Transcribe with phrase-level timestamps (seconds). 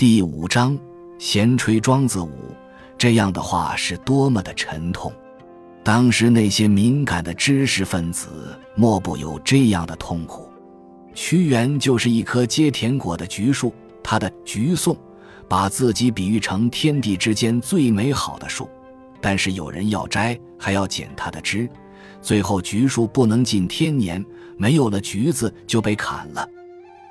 [0.00, 0.78] 第五章，
[1.18, 2.56] 闲吹庄子舞，
[2.96, 5.12] 这样的话是多么的沉痛。
[5.84, 10.48] 当时那些敏感的知识分子，莫不有这样的痛苦。
[11.12, 14.94] 屈原就是一棵结甜果的橘树，他的《橘颂》
[15.46, 18.70] 把自己比喻成天地之间最美好的树，
[19.20, 21.68] 但是有人要摘，还要剪它的枝，
[22.22, 24.24] 最后橘树不能尽天年，
[24.56, 26.48] 没有了橘子就被砍了。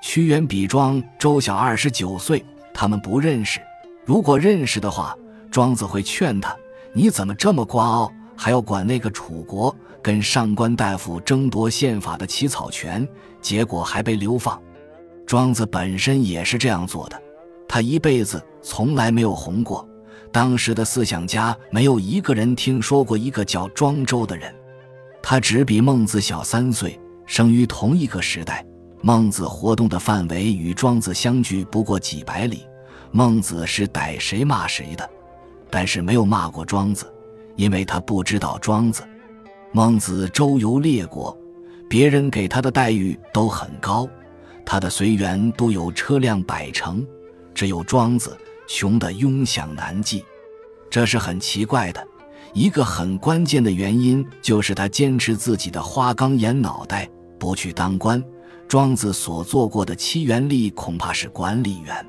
[0.02, 2.44] 屈原比庄周小二十九岁，
[2.80, 3.60] 他们不认识。
[4.06, 5.14] 如果认识的话，
[5.52, 6.56] 庄子会劝他
[6.96, 13.06] ：“你怎么这么瓜傲，还要管那个楚国跟上官大夫争夺宪法的起草权，
[13.42, 14.58] 结果还被流放。”
[15.28, 17.22] 庄子本身也是这样做的，
[17.68, 19.86] 他一辈子从来没有红过。
[20.32, 24.56] 当时的思想家没有一个人听说过一个叫庄周的人。
[25.22, 28.66] 他只比孟子小三岁，生于同一个时代。
[29.02, 32.66] 孟子活动的范围与庄子相距不过几百里，
[33.12, 35.10] 孟子是逮谁骂谁的，
[35.70, 37.12] 但是没有骂过庄子，
[37.56, 39.04] 因为他不知道庄子。
[39.72, 41.36] 孟子周游列国，
[41.90, 44.08] 别人给他的待遇都很高，
[44.66, 47.06] 他的随员都有车辆百乘，
[47.54, 50.24] 只有庄子穷得拥享难计，
[50.90, 52.08] 这是很奇怪的。
[52.54, 58.24] 一个很关键的原因就是他坚持自己的花岗岩脑袋，不去当官。
[58.68, 62.06] 庄子所做过的七元吏恐怕是管理员，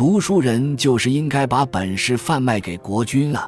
[0.00, 3.46] 读书人就是应该把本事贩卖给国君啊。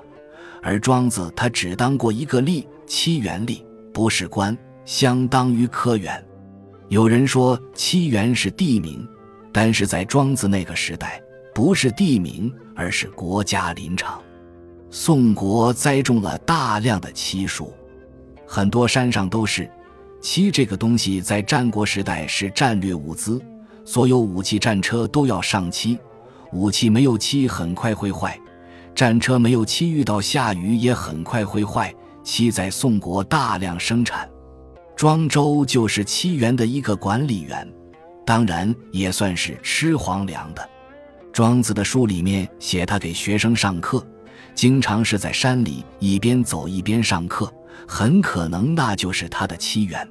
[0.61, 6.23] 而庄子他只当过一个吏，七元吏不是官，相当于科员。
[6.89, 9.09] 有人说七元是地名，
[9.51, 11.19] 但是在庄子那个时代，
[11.55, 14.21] 不是地名，而是国家林场。
[14.91, 17.73] 宋国栽种了大量的漆树，
[18.47, 19.67] 很多山上都是。
[20.21, 23.41] 漆这个东西在战国时代是战略物资，
[23.87, 25.99] 所有武器、战车都要上漆。
[26.53, 28.39] 武器没有漆很快会坏，
[28.95, 31.93] 战车没有漆遇到下雨也很快会坏。
[32.23, 34.31] 漆在宋国大量生产，
[34.95, 37.67] 庄周就是漆园的一个管理员，
[38.25, 40.71] 当然也算是吃皇粮的。
[41.33, 44.07] 庄子的书里面写他给学生上课，
[44.55, 47.53] 经常是在山里一边走一边上课。
[47.89, 50.09] 很可能那就是他的妻源。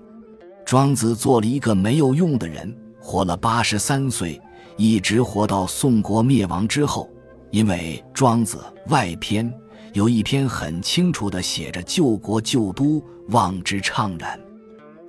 [0.66, 4.40] 庄子做了一个没有用的人，活了八十三岁，
[4.82, 7.08] 一直活到宋国灭亡之后。
[7.52, 9.46] 因为《庄子外篇》
[9.94, 14.40] 有一篇很清楚地写着“救国救都，望之怅然”。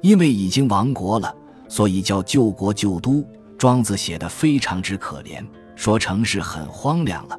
[0.02, 1.34] 因为已经亡国了，
[1.68, 3.24] 所以叫“救国救都”。
[3.56, 5.42] 庄子写的非常之可怜，
[5.74, 7.38] 说城市很荒凉了。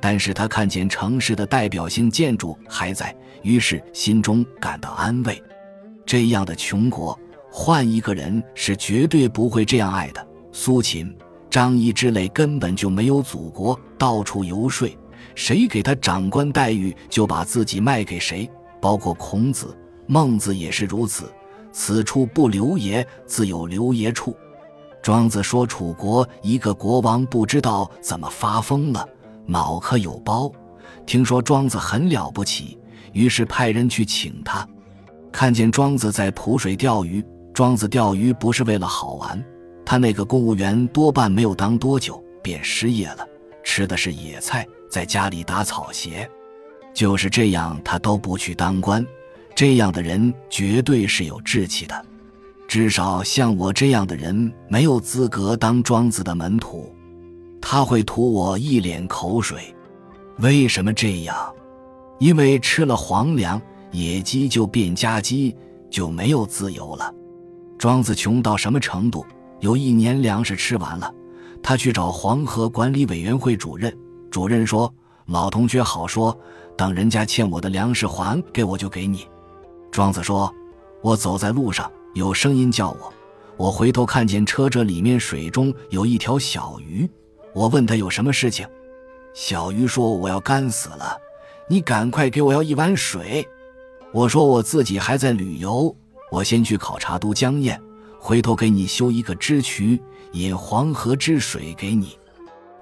[0.00, 5.42] 但是他看见城市的代表性建筑还在，于是心中感到安慰。
[6.04, 7.16] 这样的穷国，
[7.50, 10.26] 换一个人是绝对不会这样爱的。
[10.50, 11.16] 苏秦、
[11.50, 14.88] 张仪之类根本就没有祖国，到处游说，
[15.34, 18.48] 谁给他长官待遇，就把自己卖给谁。
[18.80, 21.30] 包括孔子、孟子也是如此。
[21.72, 24.36] 此处不留爷，自有留爷处。
[25.02, 29.06] 庄子说楚国一个国王不知道怎么发疯了。
[29.46, 30.50] 脑壳有包，
[31.04, 32.78] 听说庄子很了不起，
[33.12, 34.66] 于是派人去请他。
[35.32, 39.44] 看见庄子在浦水钓鱼，庄子钓鱼不是为了好玩。
[39.90, 43.26] 他那个公务员多半没有当多久便失业了，
[43.64, 46.30] 吃的是野菜，在家里打草鞋。
[46.94, 49.04] 就是这样，他都不去当官。
[49.52, 52.06] 这样的人绝对是有志气的，
[52.68, 56.94] 至少像我这样的人没有资格当庄子的门徒。
[57.60, 59.74] 他会吐我一脸口水，
[60.38, 61.52] 为什么这样？
[62.20, 65.56] 因为吃了皇粮，野鸡就变家鸡，
[65.90, 67.12] 就没有自由了。
[67.76, 69.26] 庄子穷到什么程度？
[69.60, 71.12] 有一年粮食吃完了，
[71.62, 73.94] 他去找黄河管理委员会主任，
[74.30, 74.92] 主任说
[75.26, 76.36] ：“老同学好说，
[76.76, 79.26] 等人家欠我的粮食还给我就给你。”
[79.92, 80.52] 庄子说
[81.02, 83.12] ：“我走在路上，有声音叫我，
[83.56, 87.08] 我回头看见车辙里面水中有一条小鱼。”
[87.52, 88.66] 我问他有什么事情，
[89.34, 91.18] 小鱼说：“我要干死了，
[91.68, 93.46] 你赶快给我要一碗水。”
[94.12, 95.94] 我说：“我自己还在旅游，
[96.30, 97.76] 我先去考察都江堰，
[98.20, 100.00] 回头给你修一个支渠，
[100.32, 102.16] 引黄河之水给你。”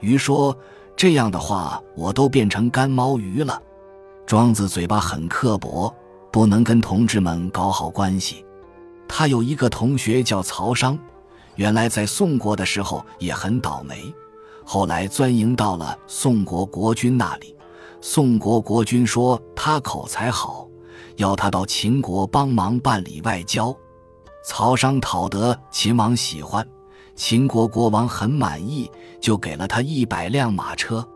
[0.01, 0.57] 鱼说
[0.95, 3.63] ：“这样的话，我都变成干毛鱼了。”
[4.27, 5.95] 庄子嘴巴很刻薄，
[6.31, 8.45] 不能跟同志们搞好关系。
[9.09, 10.99] 他有一个同学叫曹商，
[11.55, 14.13] 原来在宋国的时候也很倒霉。
[14.65, 17.57] 后来钻营到了宋国国君那里，
[18.03, 20.69] 宋国国君说他口才好，
[21.17, 23.75] 要他到秦国帮忙办理外交。
[24.49, 26.67] 曹商讨得秦王喜欢，
[27.15, 28.91] 秦国国王很满意，
[29.21, 31.07] 就给了他一百辆马车。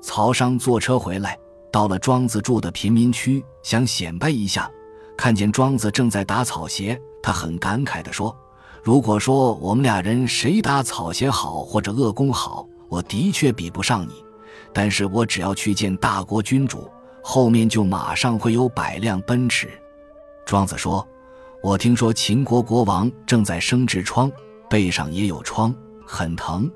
[0.00, 1.36] 曹商坐车回来，
[1.72, 4.70] 到了庄子住的贫民区，想显摆一下。
[5.16, 8.34] 看见庄子正在打草鞋，他很感慨地说
[8.80, 14.24] ：“如果说我们俩人谁打草鞋好，或者恶功好，我的确比不上你。
[14.72, 16.88] 但是我只要去见大国君主，
[17.24, 19.68] 后面就马上会有百辆奔驰。”
[20.46, 21.04] 庄子说
[21.60, 24.30] ：“我听说秦国国王正在生痔疮，
[24.70, 25.74] 背上也有疮，
[26.06, 26.70] 很疼，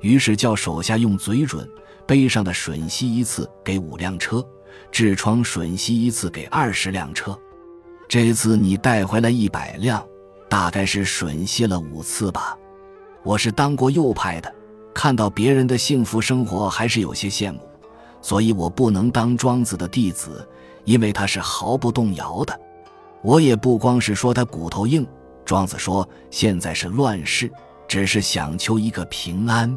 [0.00, 1.68] 于是叫手下用嘴吮
[2.06, 4.44] 背上的吮吸一次给五辆车，
[4.92, 7.36] 痔疮吮吸一次给二十辆车。”
[8.08, 10.04] 这次你带回来一百辆，
[10.48, 12.56] 大概是吮吸了五次吧。
[13.24, 14.52] 我是当过右派的，
[14.94, 17.60] 看到别人的幸福生活还是有些羡慕，
[18.22, 20.48] 所以我不能当庄子的弟子，
[20.84, 22.60] 因为他是毫不动摇的。
[23.22, 25.06] 我也不光是说他骨头硬。
[25.44, 27.50] 庄子说现在是乱世，
[27.88, 29.76] 只是想求一个平安。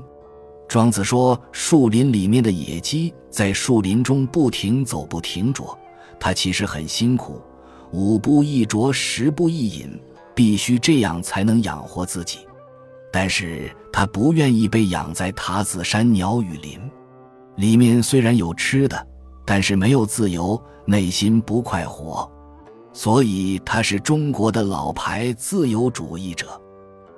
[0.68, 5.78] 庄子说树林里面的野鸡在树林中不停走不停啄，
[6.20, 7.42] 它其实很辛苦。
[7.92, 10.00] 五步一啄，十步一饮，
[10.34, 12.40] 必须这样才能养活自己。
[13.12, 16.80] 但是他不愿意被养在塔子山鸟语林，
[17.58, 19.08] 里面虽然有吃的，
[19.46, 22.28] 但是没有自由，内心不快活。
[22.94, 26.48] 所以他是中国的老牌自由主义者。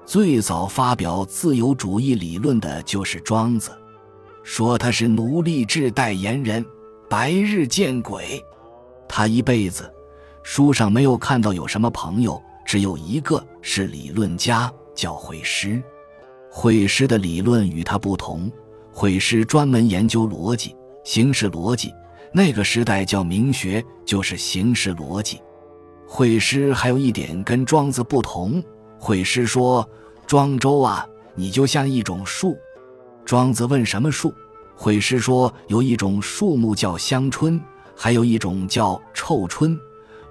[0.06, 3.72] 最早发表自由主义理论的就是庄子，
[4.44, 6.66] 说他是奴隶制代言人，
[7.10, 8.44] 白日见鬼。
[9.07, 9.92] 他一辈子。
[10.44, 15.81] 书上没有看到有什么朋友，只有一个是理论家，叫惠施。
[16.51, 18.51] 惠施的理论与他不同，
[18.94, 21.92] 惠施专门研究逻辑、形式逻辑，
[22.31, 25.42] 那个时代叫明学，就是形式逻辑。
[26.07, 28.63] 惠施还有一点跟庄子不同，
[29.00, 29.88] 惠施说
[30.28, 32.57] ：“庄周啊，你就像一种树。”
[33.25, 34.34] 庄子问什么树，
[34.75, 37.60] 惠施说：“有一种树木叫香椿，
[37.96, 39.78] 还有一种叫臭椿。”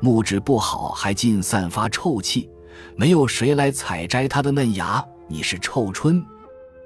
[0.00, 2.48] 木质不好，还尽散发臭气，
[2.94, 5.04] 没有谁来采摘它的嫩芽。
[5.26, 6.24] 你是臭椿，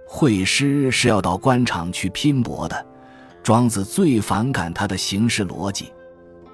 [0.06, 2.87] 会师是要到官场去拼搏的。
[3.43, 5.93] 庄子最反感他的行事逻辑。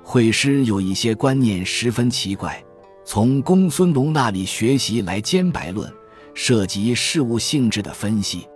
[0.07, 2.63] 会师有一些观念十分奇怪，
[3.07, 5.91] 从公孙龙那里学习来兼白论，
[6.35, 8.47] 涉及事物性质的分析。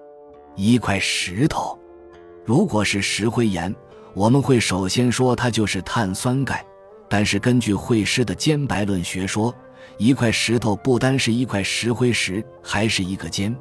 [0.54, 1.76] 一块石头，
[2.44, 3.74] 如果是石灰岩，
[4.12, 6.62] 我们会首先说它就是碳酸钙。
[7.08, 9.52] 但是根据惠施的坚白论学说，
[9.96, 13.56] 一块石头不单是一块石灰石，还是一个尖，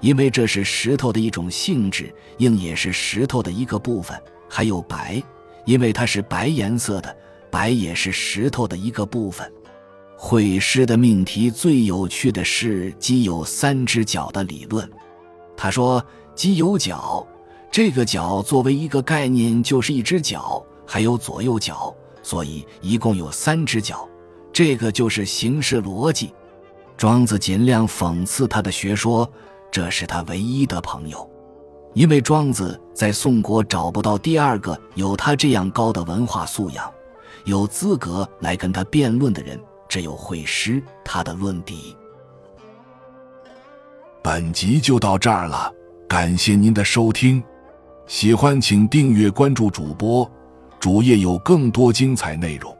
[0.00, 4.16] 因为这是石头的一种性质，硬也是石头的一个部分。
[4.48, 5.20] 还有白，
[5.64, 7.16] 因为它是白颜色的，
[7.52, 9.52] 白也是石头的一个部分。
[10.16, 14.90] 惠施的命题最有趣的是鸡有三只脚的理论。
[15.54, 16.02] 他说
[16.34, 17.26] 鸡有脚，
[17.70, 21.94] 这个脚作为一个概念就是一只脚，还有左右脚。
[22.22, 24.08] 所以一共有三只脚，
[24.52, 26.32] 这个就是形式逻辑。
[26.96, 29.28] 庄子尽量讽刺他的学说，
[29.72, 31.28] 这是他唯一的朋友，
[31.94, 36.88] 因为庄子在宋国找不到第二个有他这样高的文化素养、
[37.44, 41.96] 有资格来跟他辩论的人，只有会师，他的论敌。
[44.22, 45.72] 本集就到这儿了，
[46.08, 47.42] 感谢您的收听，
[48.06, 50.30] 喜欢请订阅关注主播。
[50.78, 52.76] 主页有更多精彩内容。